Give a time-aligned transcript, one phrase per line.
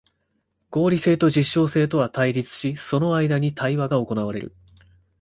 [0.71, 4.51] 合理性と実証性とは対立し、その間に対話が行われる。